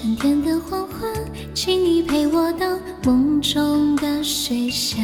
[0.00, 1.12] 春天的黄昏，
[1.52, 5.02] 请你陪我到梦中的水下，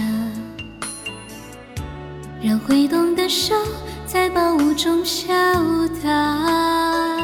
[2.40, 3.56] 让挥动的手
[4.06, 5.34] 在薄雾中敲
[6.00, 7.18] 打。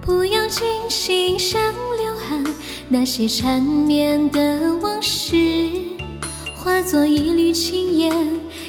[0.00, 2.44] 不要惊醒像流汗
[2.88, 5.36] 那些缠绵的往事，
[6.54, 8.14] 化作一缕青烟，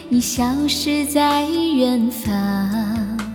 [0.10, 3.27] 已消失在远方。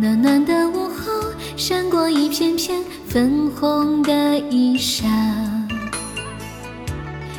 [0.00, 5.04] 暖暖的午后，闪过一片片粉红的衣裳。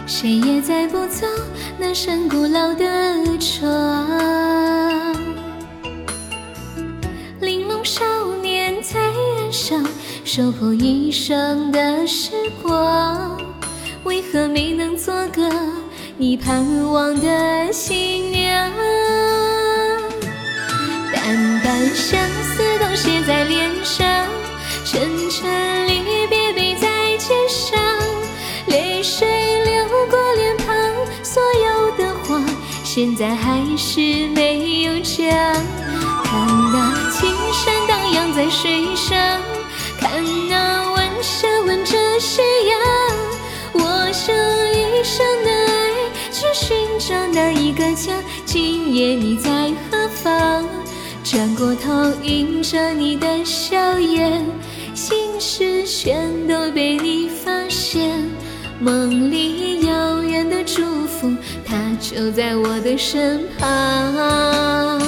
[0.06, 1.26] 谁也载不走
[1.78, 4.06] 那扇古老的窗。
[7.40, 8.04] 玲珑少
[8.42, 9.82] 年在岸上
[10.26, 12.32] 守候一生的时
[12.62, 13.38] 光，
[14.04, 15.50] 为何没能做个
[16.18, 18.70] 你盼望的新娘？
[21.70, 24.28] 淡相思都写在脸上，
[24.84, 27.80] 沉沉离别背在肩上，
[28.66, 29.28] 泪水
[29.66, 30.76] 流过脸庞，
[31.24, 32.44] 所有的话
[32.84, 35.30] 现在还是没有讲。
[36.24, 39.40] 看那青山荡漾在水上，
[40.00, 40.10] 看
[40.50, 42.80] 那晚霞吻着夕阳，
[43.74, 43.80] 我
[44.28, 48.12] 用一生的爱去寻找那一个家，
[48.44, 49.59] 今夜你在？
[51.32, 54.44] 转过头，迎着你的笑颜，
[54.96, 58.20] 心事全都被你发现。
[58.80, 61.32] 梦里遥远的祝福，
[61.64, 65.00] 它就在我的身旁。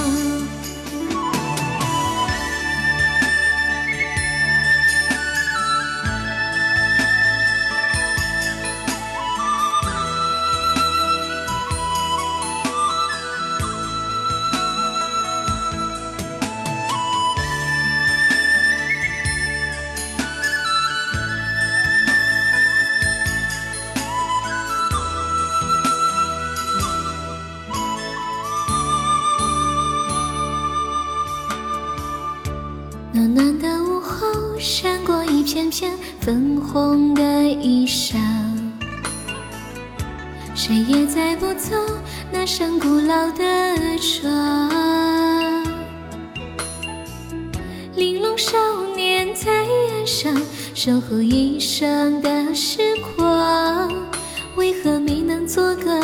[35.61, 38.15] 片片粉红的衣裳。
[40.55, 41.75] 谁也载不走
[42.31, 44.71] 那扇古老的窗。
[47.95, 48.57] 玲珑少
[48.95, 50.41] 年在岸上
[50.73, 52.79] 守候一生的时
[53.15, 53.91] 光，
[54.55, 56.01] 为何没能做个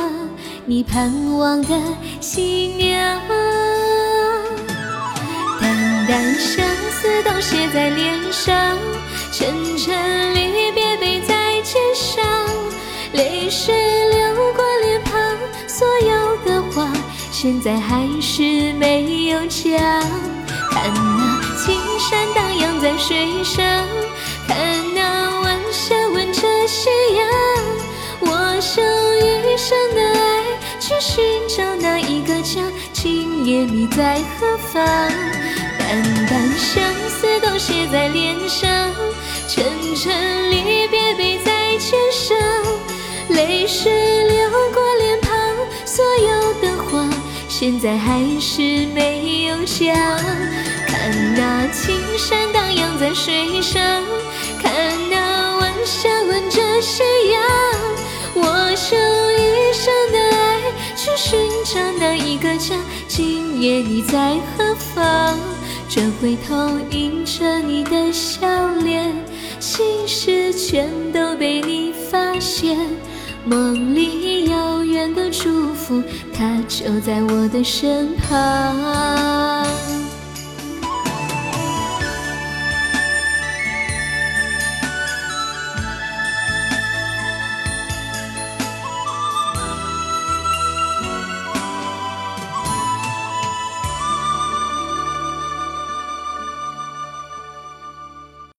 [0.66, 1.79] 你盼望的
[2.19, 3.19] 新娘？
[5.59, 6.35] 淡淡
[7.23, 8.78] 都写在脸上，
[9.31, 12.23] 沉沉离别背在肩上，
[13.13, 13.75] 泪水
[14.09, 15.13] 流过脸庞，
[15.67, 16.91] 所有的话
[17.31, 19.79] 现在还是没有讲。
[20.72, 23.66] 看那青山荡漾在水上，
[24.47, 24.57] 看
[24.94, 27.27] 那晚霞吻着夕阳，
[28.22, 28.27] 我
[28.77, 30.22] 用一生的爱
[30.79, 32.61] 去寻找那一个家，
[32.94, 34.81] 今夜你在何方？
[35.79, 36.83] 淡淡相
[37.41, 38.69] 都写在脸上，
[39.47, 39.63] 沉
[39.95, 42.38] 沉离别背在肩上，
[43.29, 43.91] 泪水
[44.27, 45.31] 流过脸庞，
[45.85, 47.07] 所有的话
[47.47, 49.95] 现在还是没有讲。
[50.88, 53.81] 看那青山荡漾在水上，
[54.61, 54.71] 看
[55.09, 57.41] 那晚霞吻着夕阳，
[58.35, 58.97] 我用
[59.33, 60.61] 一生的爱
[60.95, 62.75] 去寻找那一个家，
[63.07, 65.56] 今夜你在何方？
[65.89, 68.45] 转回头，迎着你的笑
[68.83, 69.15] 脸，
[69.59, 72.77] 心事全都被你发现。
[73.45, 76.03] 梦里遥远的祝福，
[76.33, 79.86] 它就在我的身旁。